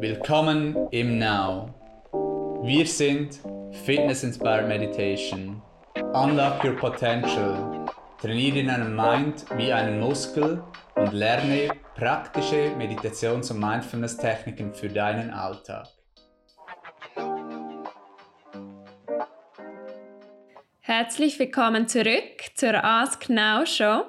[0.00, 1.74] Willkommen im Now.
[2.62, 3.40] Wir sind
[3.84, 5.60] Fitness Inspired Meditation.
[6.14, 7.84] Unlock your potential.
[8.22, 10.62] Trainiere deinen Mind wie einen Muskel
[10.94, 15.88] und lerne praktische Meditations- und Mindfulness-Techniken für deinen Alltag.
[20.80, 24.04] Herzlich willkommen zurück zur Ask Now Show.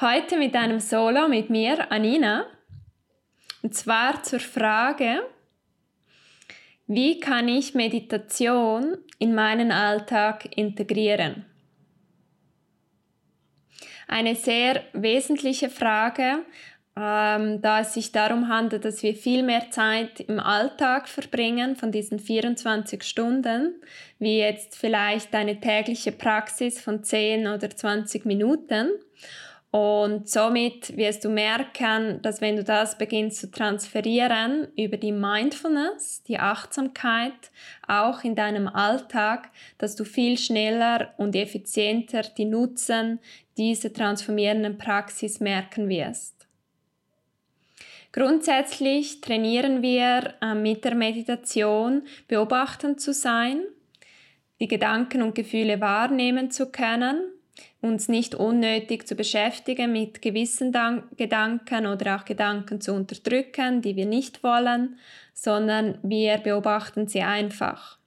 [0.00, 2.46] Heute mit einem Solo mit mir, Anina.
[3.62, 5.22] Und zwar zur Frage,
[6.86, 11.44] wie kann ich Meditation in meinen Alltag integrieren?
[14.08, 16.44] Eine sehr wesentliche Frage,
[16.96, 21.92] ähm, da es sich darum handelt, dass wir viel mehr Zeit im Alltag verbringen von
[21.92, 23.80] diesen 24 Stunden,
[24.18, 28.90] wie jetzt vielleicht eine tägliche Praxis von 10 oder 20 Minuten.
[29.70, 36.24] Und somit wirst du merken, dass wenn du das beginnst zu transferieren über die Mindfulness,
[36.24, 37.52] die Achtsamkeit,
[37.86, 43.20] auch in deinem Alltag, dass du viel schneller und effizienter die Nutzen
[43.56, 46.48] dieser transformierenden Praxis merken wirst.
[48.10, 53.62] Grundsätzlich trainieren wir äh, mit der Meditation beobachtend zu sein,
[54.58, 57.20] die Gedanken und Gefühle wahrnehmen zu können
[57.80, 63.96] uns nicht unnötig zu beschäftigen mit gewissen Dan Gedanken oder auch Gedanken zu unterdrücken, die
[63.96, 64.98] wir nicht wollen,
[65.32, 67.99] sondern wir beobachten sie einfach.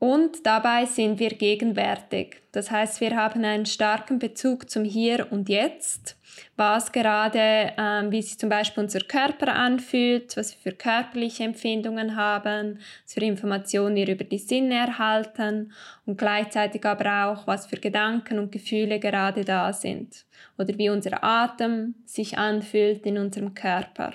[0.00, 2.40] Und dabei sind wir gegenwärtig.
[2.52, 6.16] Das heißt, wir haben einen starken Bezug zum Hier und Jetzt,
[6.56, 12.16] was gerade, ähm, wie sich zum Beispiel unser Körper anfühlt, was wir für körperliche Empfindungen
[12.16, 15.70] haben, was für Informationen wir über die Sinne erhalten
[16.06, 20.24] und gleichzeitig aber auch, was für Gedanken und Gefühle gerade da sind
[20.56, 24.14] oder wie unser Atem sich anfühlt in unserem Körper.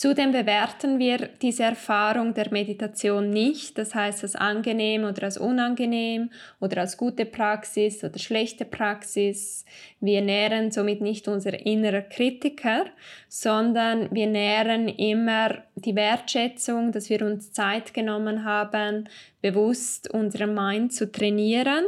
[0.00, 6.30] Zudem bewerten wir diese Erfahrung der Meditation nicht, das heißt als angenehm oder als unangenehm
[6.58, 9.66] oder als gute Praxis oder schlechte Praxis.
[10.00, 12.86] Wir nähren somit nicht unser innerer Kritiker,
[13.28, 19.06] sondern wir nähren immer die Wertschätzung, dass wir uns Zeit genommen haben,
[19.42, 21.84] bewusst unseren Mind zu trainieren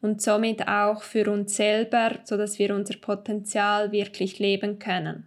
[0.00, 5.26] und somit auch für uns selber, so dass wir unser Potenzial wirklich leben können.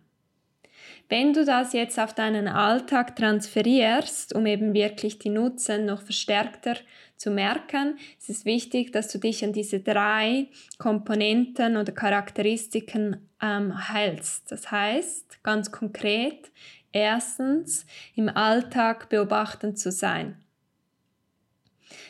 [1.09, 6.75] Wenn du das jetzt auf deinen Alltag transferierst, um eben wirklich die Nutzen noch verstärkter
[7.17, 10.47] zu merken, ist es wichtig, dass du dich an diese drei
[10.77, 14.51] Komponenten oder Charakteristiken ähm, hältst.
[14.51, 16.51] Das heißt, ganz konkret,
[16.91, 20.37] erstens, im Alltag beobachtend zu sein.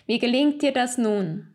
[0.07, 1.47] Wie gelingt dir das nun?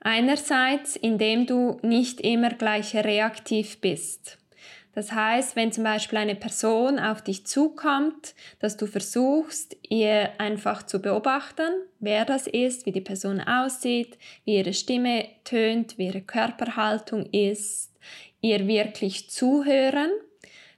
[0.00, 4.37] Einerseits, indem du nicht immer gleich reaktiv bist.
[4.98, 10.82] Das heißt, wenn zum Beispiel eine Person auf dich zukommt, dass du versuchst, ihr einfach
[10.82, 11.70] zu beobachten,
[12.00, 17.96] wer das ist, wie die Person aussieht, wie ihre Stimme tönt, wie ihre Körperhaltung ist,
[18.40, 20.10] ihr wirklich zuhören.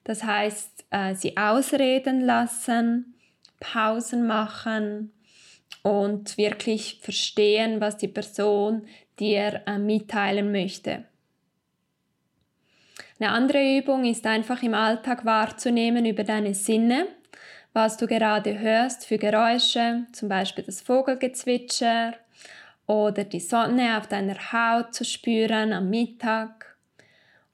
[0.05, 3.15] Das heißt, äh, sie ausreden lassen,
[3.59, 5.15] Pausen machen
[5.83, 8.87] und wirklich verstehen, was die Person
[9.19, 11.07] dir äh, mitteilen möchte.
[13.21, 17.07] Eine andere Übung ist einfach im Alltag wahrzunehmen über deine Sinne,
[17.75, 22.15] was du gerade hörst für Geräusche, zum Beispiel das Vogelgezwitscher
[22.87, 26.79] oder die Sonne auf deiner Haut zu spüren am Mittag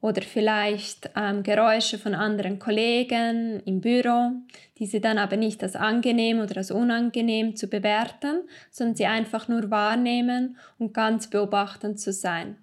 [0.00, 4.34] oder vielleicht ähm, Geräusche von anderen Kollegen im Büro,
[4.78, 9.69] diese dann aber nicht als angenehm oder als unangenehm zu bewerten, sondern sie einfach nur
[9.69, 12.56] wahrnehmen und ganz beobachtend zu sein.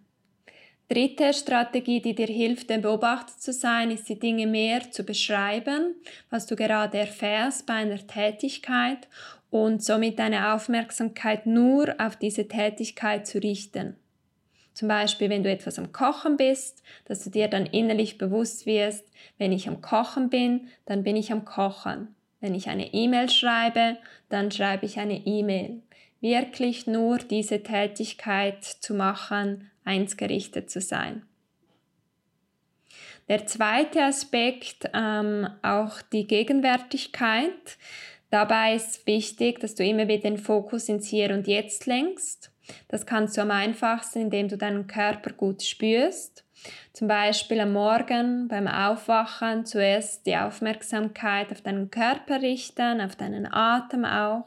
[0.93, 5.95] Dritte Strategie, die dir hilft, ein Beobachter zu sein, ist die Dinge mehr zu beschreiben,
[6.29, 9.07] was du gerade erfährst bei einer Tätigkeit
[9.49, 13.95] und somit deine Aufmerksamkeit nur auf diese Tätigkeit zu richten.
[14.75, 19.03] Zum Beispiel, wenn du etwas am Kochen bist, dass du dir dann innerlich bewusst wirst,
[19.39, 22.13] wenn ich am Kochen bin, dann bin ich am Kochen.
[22.39, 23.97] Wenn ich eine E-Mail schreibe,
[24.29, 25.81] dann schreibe ich eine E-Mail.
[26.21, 31.23] Wirklich nur diese Tätigkeit zu machen, einsgerichtet zu sein.
[33.29, 37.77] Der zweite Aspekt, ähm, auch die Gegenwärtigkeit.
[38.29, 42.51] Dabei ist wichtig, dass du immer wieder den Fokus ins Hier und Jetzt lenkst.
[42.87, 46.43] Das kannst du am einfachsten, indem du deinen Körper gut spürst.
[46.93, 53.51] Zum Beispiel am Morgen beim Aufwachen zuerst die Aufmerksamkeit auf deinen Körper richten, auf deinen
[53.51, 54.45] Atem auch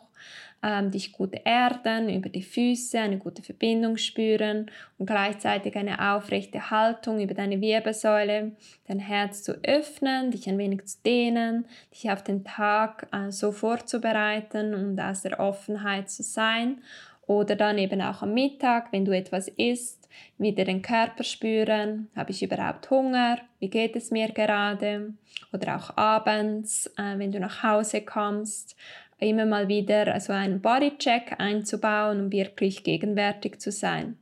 [0.66, 4.68] ähm, dich gut erden, über die Füße, eine gute Verbindung spüren
[4.98, 8.50] und gleichzeitig eine aufrechte Haltung über deine Wirbelsäule,
[8.88, 13.52] dein Herz zu öffnen, dich ein wenig zu dehnen, dich auf den Tag äh, so
[13.52, 16.78] vorzubereiten und aus der Offenheit zu sein
[17.26, 20.08] oder dann eben auch am Mittag, wenn du etwas isst,
[20.38, 22.08] wieder den Körper spüren.
[22.16, 23.38] Habe ich überhaupt Hunger?
[23.60, 25.12] Wie geht es mir gerade?
[25.52, 28.76] Oder auch abends, äh, wenn du nach Hause kommst,
[29.18, 34.18] immer mal wieder also einen Bodycheck einzubauen, um wirklich gegenwärtig zu sein.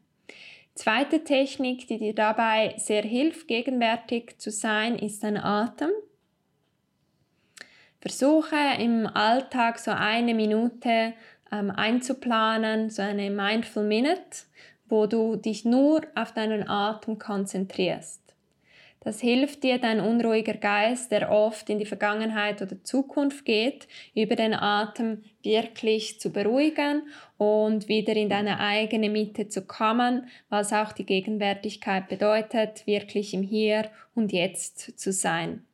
[0.75, 5.91] Zweite Technik, die dir dabei sehr hilft, gegenwärtig zu sein, ist dein Atem.
[8.01, 11.15] Versuche im Alltag so eine Minute
[11.53, 14.47] ähm, einzuplanen, so eine Mindful Minute,
[14.89, 18.24] wo du dich nur auf deinen Atem konzentrierst.
[19.05, 24.35] Das hilft dir, dein unruhiger Geist, der oft in die Vergangenheit oder Zukunft geht, über
[24.35, 27.03] den Atem wirklich zu beruhigen
[27.37, 33.43] und wieder in deine eigene Mitte zu kommen, was auch die Gegenwärtigkeit bedeutet, wirklich im
[33.43, 35.67] Hier und Jetzt zu sein.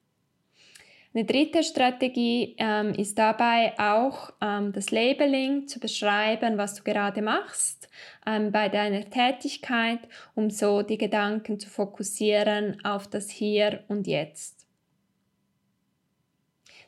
[1.12, 7.20] Eine dritte Strategie ähm, ist dabei auch ähm, das Labeling zu beschreiben, was du gerade
[7.20, 7.88] machst
[8.24, 9.98] ähm, bei deiner Tätigkeit,
[10.36, 14.59] um so die Gedanken zu fokussieren auf das Hier und Jetzt.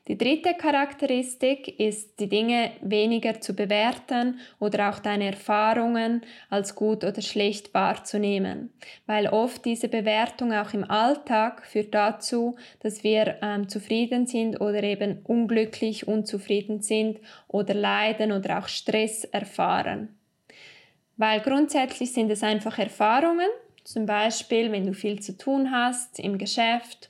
[0.09, 7.05] Die dritte Charakteristik ist, die Dinge weniger zu bewerten oder auch deine Erfahrungen als gut
[7.05, 8.73] oder schlecht wahrzunehmen,
[9.07, 14.83] weil oft diese Bewertung auch im Alltag führt dazu, dass wir ähm, zufrieden sind oder
[14.83, 20.09] eben unglücklich, unzufrieden sind oder leiden oder auch Stress erfahren.
[21.17, 23.49] Weil grundsätzlich sind es einfach Erfahrungen,
[23.85, 27.09] zum Beispiel wenn du viel zu tun hast im Geschäft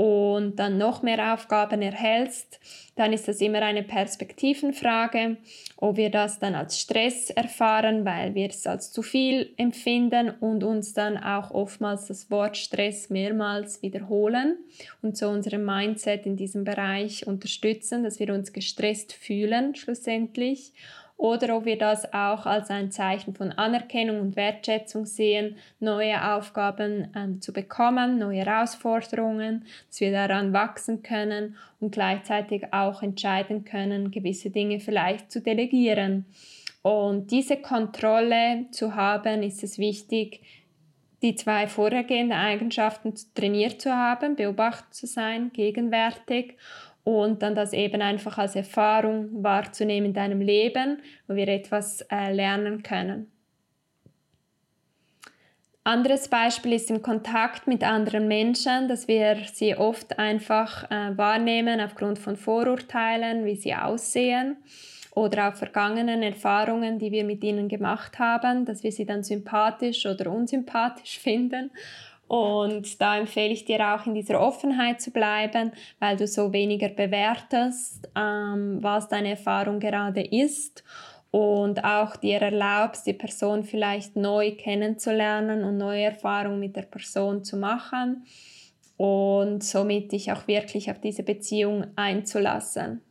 [0.00, 2.58] und dann noch mehr Aufgaben erhältst,
[2.96, 5.36] dann ist das immer eine Perspektivenfrage,
[5.76, 10.64] ob wir das dann als Stress erfahren, weil wir es als zu viel empfinden und
[10.64, 14.56] uns dann auch oftmals das Wort Stress mehrmals wiederholen
[15.02, 20.72] und so unserem Mindset in diesem Bereich unterstützen, dass wir uns gestresst fühlen schlussendlich
[21.20, 27.12] oder ob wir das auch als ein Zeichen von Anerkennung und Wertschätzung sehen, neue Aufgaben
[27.14, 34.10] ähm, zu bekommen, neue Herausforderungen, dass wir daran wachsen können und gleichzeitig auch entscheiden können,
[34.10, 36.24] gewisse Dinge vielleicht zu delegieren.
[36.80, 40.40] Und diese Kontrolle zu haben, ist es wichtig,
[41.20, 46.56] die zwei vorhergehenden Eigenschaften trainiert zu haben, beobachtet zu sein, gegenwärtig
[47.18, 52.32] und dann das eben einfach als Erfahrung wahrzunehmen in deinem Leben, wo wir etwas äh,
[52.32, 53.30] lernen können.
[55.82, 61.80] Anderes Beispiel ist im Kontakt mit anderen Menschen, dass wir sie oft einfach äh, wahrnehmen
[61.80, 64.58] aufgrund von Vorurteilen, wie sie aussehen
[65.14, 70.04] oder auch vergangenen Erfahrungen, die wir mit ihnen gemacht haben, dass wir sie dann sympathisch
[70.06, 71.70] oder unsympathisch finden
[72.30, 76.88] und da empfehle ich dir auch in dieser Offenheit zu bleiben, weil du so weniger
[76.88, 80.84] bewertest, ähm, was deine Erfahrung gerade ist
[81.32, 87.42] und auch dir erlaubst, die Person vielleicht neu kennenzulernen und neue Erfahrungen mit der Person
[87.42, 88.24] zu machen
[88.96, 93.02] und somit dich auch wirklich auf diese Beziehung einzulassen.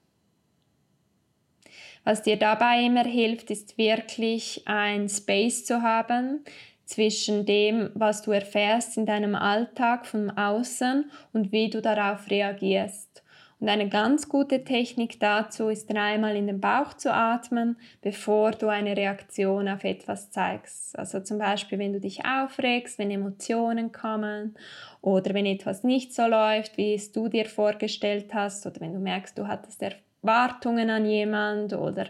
[2.05, 6.45] Was dir dabei immer hilft, ist wirklich ein Space zu haben,
[6.89, 13.23] zwischen dem, was du erfährst in deinem Alltag von Außen und wie du darauf reagierst.
[13.59, 18.69] Und eine ganz gute Technik dazu ist dreimal in den Bauch zu atmen, bevor du
[18.69, 20.97] eine Reaktion auf etwas zeigst.
[20.97, 24.55] Also zum Beispiel, wenn du dich aufregst, wenn Emotionen kommen
[25.01, 28.99] oder wenn etwas nicht so läuft, wie es du dir vorgestellt hast oder wenn du
[28.99, 32.07] merkst, du hattest Erwartungen an jemand oder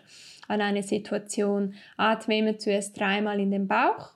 [0.48, 4.14] an eine Situation, atme immer zuerst dreimal in den Bauch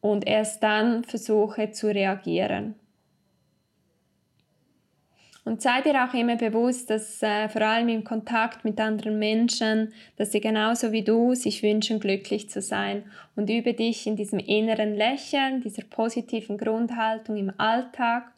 [0.00, 2.74] und erst dann versuche zu reagieren.
[5.48, 9.94] Und sei dir auch immer bewusst, dass äh, vor allem im Kontakt mit anderen Menschen,
[10.16, 14.40] dass sie genauso wie du sich wünschen, glücklich zu sein und übe dich in diesem
[14.40, 18.30] inneren Lächeln, dieser positiven Grundhaltung im Alltag.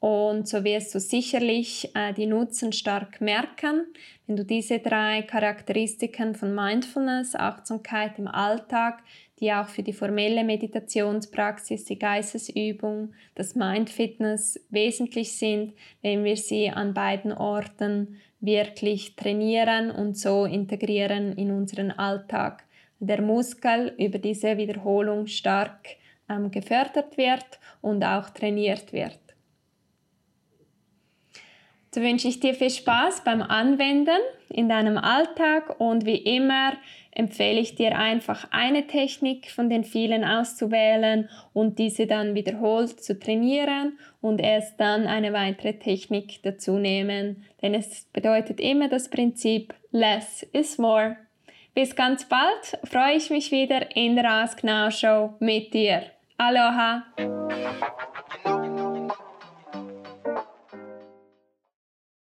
[0.00, 3.86] Und so wirst du sicherlich äh, die Nutzen stark merken,
[4.26, 9.02] wenn du diese drei Charakteristiken von Mindfulness, Achtsamkeit im Alltag
[9.40, 16.70] die auch für die formelle Meditationspraxis, die Geistesübung, das Mindfitness wesentlich sind, wenn wir sie
[16.70, 22.64] an beiden Orten wirklich trainieren und so integrieren in unseren Alltag.
[23.00, 25.96] Der Muskel über diese Wiederholung stark
[26.28, 29.18] ähm, gefördert wird und auch trainiert wird.
[31.98, 36.74] So wünsche ich dir viel Spaß beim Anwenden in deinem Alltag und wie immer
[37.10, 43.18] empfehle ich dir einfach eine Technik von den vielen auszuwählen und diese dann wiederholt zu
[43.18, 47.44] trainieren und erst dann eine weitere Technik dazu nehmen.
[47.62, 51.16] Denn es bedeutet immer das Prinzip Less is more.
[51.74, 56.02] Bis ganz bald freue ich mich wieder in der Ask Now Show mit dir.
[56.36, 57.02] Aloha!